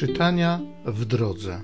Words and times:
Czytania 0.00 0.60
w 0.86 1.04
drodze. 1.04 1.62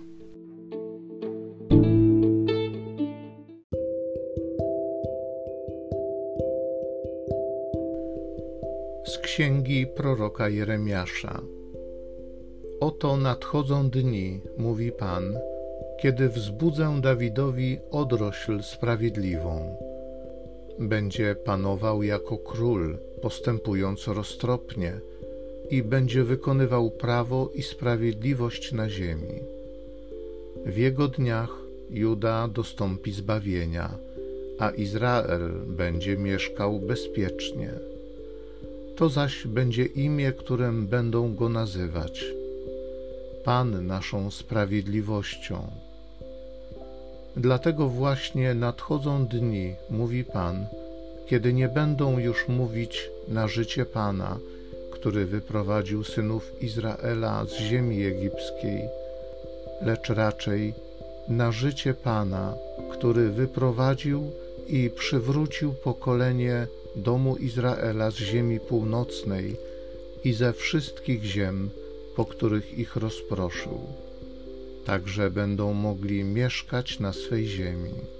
Z 9.04 9.18
księgi 9.18 9.86
proroka 9.86 10.48
Jeremiasza. 10.48 11.42
Oto 12.80 13.16
nadchodzą 13.16 13.90
dni, 13.90 14.40
mówi 14.58 14.92
Pan, 14.92 15.38
kiedy 16.00 16.28
wzbudzę 16.28 17.00
Dawidowi 17.00 17.78
odrośl 17.90 18.62
sprawiedliwą. 18.62 19.76
Będzie 20.78 21.34
panował 21.34 22.02
jako 22.02 22.38
król, 22.38 22.98
postępując 23.22 24.06
roztropnie 24.06 25.00
i 25.70 25.82
będzie 25.82 26.24
wykonywał 26.24 26.90
prawo 26.90 27.50
i 27.54 27.62
sprawiedliwość 27.62 28.72
na 28.72 28.90
ziemi. 28.90 29.40
W 30.66 30.76
jego 30.76 31.08
dniach 31.08 31.50
Juda 31.90 32.48
dostąpi 32.48 33.12
zbawienia, 33.12 33.98
a 34.58 34.70
Izrael 34.70 35.50
będzie 35.66 36.16
mieszkał 36.16 36.78
bezpiecznie. 36.78 37.70
To 38.96 39.08
zaś 39.08 39.46
będzie 39.46 39.84
imię, 39.84 40.32
którym 40.32 40.86
będą 40.86 41.34
go 41.34 41.48
nazywać. 41.48 42.24
Pan 43.44 43.86
naszą 43.86 44.30
sprawiedliwością. 44.30 45.70
Dlatego 47.36 47.88
właśnie 47.88 48.54
nadchodzą 48.54 49.26
dni, 49.26 49.74
mówi 49.90 50.24
Pan, 50.24 50.66
kiedy 51.26 51.52
nie 51.52 51.68
będą 51.68 52.18
już 52.18 52.48
mówić 52.48 53.10
na 53.28 53.48
życie 53.48 53.86
Pana, 53.86 54.38
który 55.06 55.26
wyprowadził 55.26 56.04
synów 56.04 56.62
Izraela 56.62 57.44
z 57.44 57.52
ziemi 57.52 58.04
egipskiej, 58.04 58.88
lecz 59.82 60.08
raczej 60.08 60.74
na 61.28 61.52
życie 61.52 61.94
Pana, 61.94 62.54
który 62.92 63.30
wyprowadził 63.30 64.30
i 64.66 64.90
przywrócił 64.90 65.74
pokolenie 65.74 66.66
domu 66.96 67.36
Izraela 67.36 68.10
z 68.10 68.14
ziemi 68.14 68.60
północnej 68.60 69.56
i 70.24 70.32
ze 70.32 70.52
wszystkich 70.52 71.24
ziem, 71.24 71.70
po 72.16 72.24
których 72.24 72.78
ich 72.78 72.96
rozproszył. 72.96 73.80
Także 74.86 75.30
będą 75.30 75.72
mogli 75.72 76.24
mieszkać 76.24 77.00
na 77.00 77.12
swej 77.12 77.46
ziemi. 77.46 78.15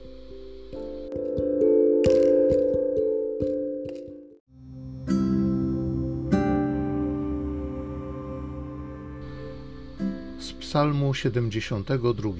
Z 10.46 10.52
Psalmu 10.52 11.14
72. 11.14 12.30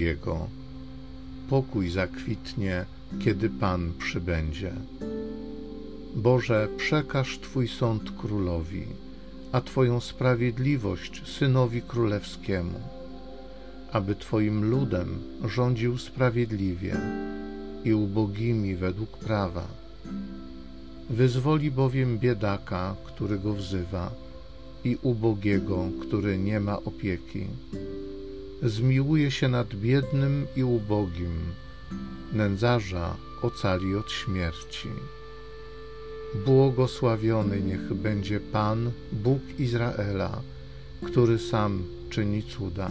Pokój 1.51 1.91
zakwitnie, 1.91 2.85
kiedy 3.25 3.51
Pan 3.51 3.93
przybędzie. 3.99 4.73
Boże, 6.17 6.69
przekaż 6.77 7.39
Twój 7.39 7.69
sąd 7.69 8.03
królowi, 8.19 8.87
a 9.53 9.61
Twoją 9.61 10.01
sprawiedliwość 10.01 11.23
synowi 11.39 11.83
królewskiemu, 11.83 12.81
aby 13.93 14.15
Twoim 14.15 14.71
ludem 14.71 15.09
rządził 15.45 15.99
sprawiedliwie 15.99 16.97
i 17.85 17.95
ubogimi 17.95 18.77
według 18.77 19.19
prawa. 19.19 19.67
Wyzwoli 21.11 21.71
bowiem 21.71 22.19
biedaka, 22.19 22.97
który 23.05 23.39
go 23.39 23.53
wzywa, 23.55 24.26
i 24.87 24.99
ubogiego, 25.03 25.85
który 26.01 26.39
nie 26.39 26.61
ma 26.61 26.77
opieki. 26.83 27.47
Zmiłuje 28.63 29.31
się 29.31 29.49
nad 29.49 29.75
biednym 29.75 30.47
i 30.57 30.65
ubogim, 30.65 31.35
nędzarza 32.33 33.17
ocali 33.43 33.95
od 33.95 34.11
śmierci. 34.11 34.89
Błogosławiony 36.47 37.61
niech 37.61 37.95
będzie 37.95 38.41
Pan, 38.41 38.91
Bóg 39.13 39.41
Izraela, 39.59 40.41
który 41.03 41.39
sam 41.39 41.83
czyni 42.11 42.43
cuda. 42.43 42.91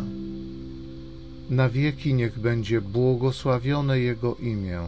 Na 1.50 1.70
wieki 1.70 2.14
niech 2.14 2.40
będzie 2.40 2.82
błogosławione 2.82 4.00
Jego 4.00 4.36
imię, 4.36 4.80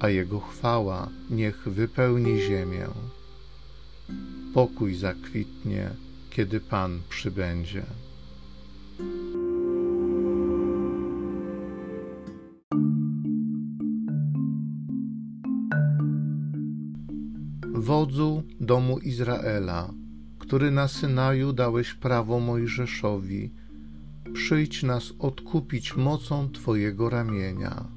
a 0.00 0.08
Jego 0.08 0.40
chwała 0.40 1.08
niech 1.30 1.68
wypełni 1.68 2.40
ziemię. 2.40 2.86
Pokój 4.54 4.94
zakwitnie 4.94 5.90
kiedy 6.36 6.60
Pan 6.60 7.00
przybędzie. 7.08 7.82
Wodzu 17.74 18.42
domu 18.60 18.98
Izraela, 18.98 19.92
który 20.38 20.70
na 20.70 20.88
Synaju 20.88 21.52
dałeś 21.52 21.94
prawo 21.94 22.40
Mojżeszowi, 22.40 23.52
przyjdź 24.32 24.82
nas 24.82 25.12
odkupić 25.18 25.96
mocą 25.96 26.50
Twojego 26.50 27.10
ramienia 27.10 27.95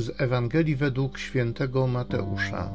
z 0.00 0.20
Ewangelii 0.20 0.76
według 0.76 1.18
świętego 1.18 1.86
Mateusza. 1.86 2.70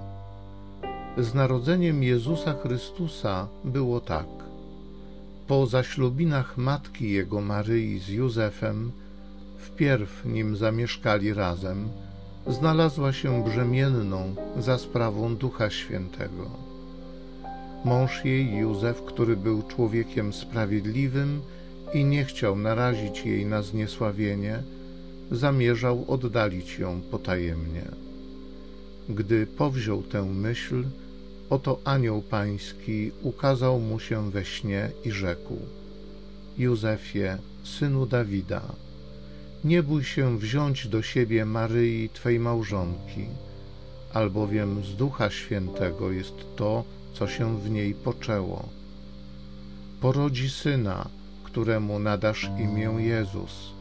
Z 1.18 1.34
narodzeniem 1.34 2.04
Jezusa 2.04 2.54
Chrystusa 2.54 3.48
było 3.64 4.02
tak. 4.02 4.26
Po 5.48 5.66
zaślubinach 5.66 6.58
matki 6.58 7.12
jego 7.12 7.42
Maryi 7.42 8.00
z 8.00 8.08
Józefem, 8.10 8.92
wpierw 9.58 10.26
nim 10.26 10.56
zamieszkali 10.56 11.34
razem, 11.34 11.90
znalazła 12.48 13.14
się 13.14 13.44
brzemienną 13.44 14.36
za 14.60 14.78
sprawą 14.78 15.36
Ducha 15.36 15.70
Świętego. 15.70 16.46
Mąż 17.86 18.26
jej, 18.26 18.56
Józef, 18.56 19.02
który 19.02 19.38
był 19.38 19.64
człowiekiem 19.64 20.34
sprawiedliwym 20.34 21.42
i 21.94 22.06
nie 22.06 22.26
chciał 22.26 22.56
narazić 22.56 23.26
jej 23.26 23.46
na 23.46 23.62
zniesławienie, 23.62 24.64
zamierzał 25.32 26.06
oddalić 26.08 26.80
ją 26.80 27.02
potajemnie. 27.02 27.86
Gdy 29.10 29.48
powziął 29.48 30.04
tę 30.04 30.24
myśl, 30.26 30.84
oto 31.50 31.80
anioł 31.84 32.22
pański 32.22 33.12
ukazał 33.22 33.80
mu 33.80 34.00
się 34.00 34.32
we 34.32 34.46
śnie 34.46 34.90
i 35.06 35.12
rzekł: 35.12 35.58
Józefie, 36.58 37.38
synu 37.64 38.06
Dawida, 38.06 38.62
nie 39.64 39.84
bój 39.84 40.04
się 40.04 40.38
wziąć 40.38 40.88
do 40.88 41.02
siebie 41.02 41.46
Maryi, 41.46 42.10
twej 42.10 42.40
małżonki, 42.40 43.26
albowiem 44.14 44.84
z 44.84 44.96
Ducha 44.96 45.30
Świętego 45.30 46.12
jest 46.12 46.36
to, 46.56 46.84
co 47.14 47.28
się 47.28 47.60
w 47.60 47.70
niej 47.72 47.94
poczęło. 47.94 48.70
Porodzi 50.02 50.50
syna, 50.50 51.10
któremu 51.44 52.00
nadasz 52.00 52.50
imię 52.60 52.96
Jezus 52.98 53.73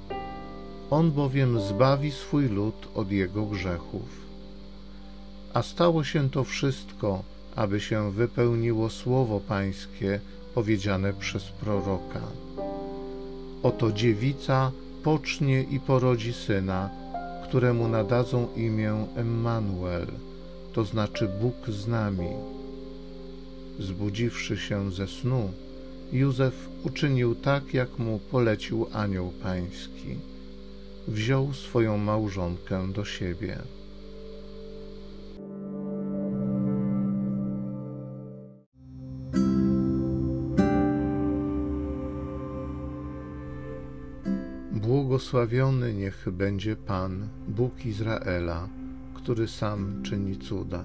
on 0.93 1.11
bowiem 1.11 1.61
zbawi 1.61 2.11
swój 2.11 2.49
lud 2.49 2.89
od 2.95 3.11
jego 3.11 3.47
grzechów. 3.47 4.09
A 5.55 5.63
stało 5.63 6.05
się 6.05 6.31
to 6.31 6.45
wszystko, 6.45 7.23
aby 7.57 7.81
się 7.81 8.13
wypełniło 8.13 8.91
słowo 8.91 9.41
Pańskie 9.41 10.21
powiedziane 10.55 11.13
przez 11.13 11.45
proroka. 11.45 12.21
Oto 13.63 13.93
dziewica 13.93 14.73
pocznie 15.03 15.63
i 15.63 15.81
porodzi 15.81 16.33
syna, 16.33 16.91
któremu 17.45 17.89
nadadzą 17.89 18.49
imię 18.57 19.07
Emmanuel, 19.17 20.07
to 20.73 20.85
znaczy 20.85 21.29
Bóg 21.41 21.75
z 21.75 21.89
nami. 21.89 22.31
Zbudziwszy 23.79 24.57
się 24.57 24.91
ze 24.91 25.07
snu, 25.07 25.51
Józef 26.13 26.69
uczynił 26.85 27.35
tak, 27.35 27.75
jak 27.75 27.99
mu 27.99 28.19
polecił 28.19 28.87
anioł 28.93 29.33
pański 29.43 30.32
wziął 31.09 31.53
swoją 31.53 31.99
małżonkę 31.99 32.93
do 32.93 33.05
siebie. 33.05 33.59
Błogosławiony 44.73 45.95
niech 45.95 46.29
będzie 46.33 46.77
Pan, 46.77 47.29
Bóg 47.49 47.87
Izraela, 47.87 48.69
który 49.15 49.49
sam 49.49 50.03
czyni 50.03 50.37
cuda. 50.37 50.85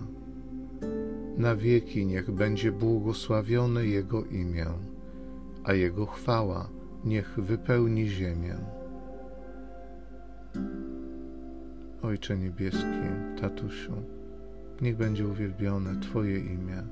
Na 1.37 1.55
wieki 1.55 2.05
niech 2.05 2.31
będzie 2.31 2.71
błogosławione 2.71 3.85
Jego 3.85 4.25
imię, 4.25 4.67
a 5.63 5.73
Jego 5.73 6.05
chwała 6.05 6.69
niech 7.05 7.39
wypełni 7.39 8.09
ziemię. 8.09 8.76
Ojcze 12.01 12.37
Niebieski, 12.37 13.07
Tatusiu, 13.41 13.93
niech 14.81 14.97
będzie 14.97 15.27
uwielbione 15.27 15.99
Twoje 15.99 16.39
imię. 16.39 16.83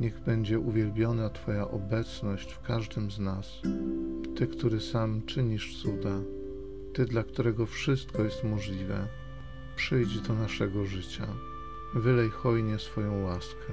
Niech 0.00 0.20
będzie 0.20 0.60
uwielbiona 0.60 1.30
Twoja 1.30 1.70
obecność 1.70 2.52
w 2.52 2.60
każdym 2.60 3.10
z 3.10 3.18
nas. 3.18 3.62
Ty, 4.36 4.46
który 4.46 4.80
sam 4.80 5.22
czynisz 5.26 5.82
cuda, 5.82 6.20
Ty, 6.92 7.04
dla 7.04 7.22
którego 7.22 7.66
wszystko 7.66 8.24
jest 8.24 8.44
możliwe, 8.44 9.06
przyjdź 9.76 10.20
do 10.20 10.34
naszego 10.34 10.84
życia. 10.84 11.26
Wylej 11.94 12.30
hojnie 12.30 12.78
swoją 12.78 13.22
łaskę. 13.22 13.72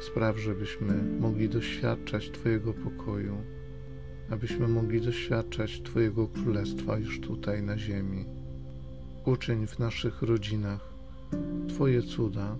Spraw, 0.00 0.38
żebyśmy 0.38 1.02
mogli 1.20 1.48
doświadczać 1.48 2.30
Twojego 2.30 2.74
pokoju, 2.74 3.36
abyśmy 4.30 4.68
mogli 4.68 5.00
doświadczać 5.00 5.82
Twojego 5.82 6.28
królestwa 6.28 6.98
już 6.98 7.20
tutaj 7.20 7.62
na 7.62 7.78
ziemi. 7.78 8.24
Uczyń 9.24 9.66
w 9.66 9.78
naszych 9.78 10.22
rodzinach 10.22 10.94
Twoje 11.68 12.02
cuda, 12.02 12.56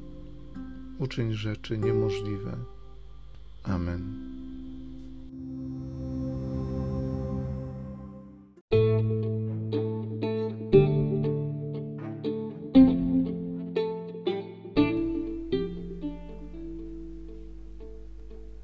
uczyń 0.98 1.32
rzeczy 1.32 1.78
niemożliwe. 1.78 2.56
Amen. 3.62 4.33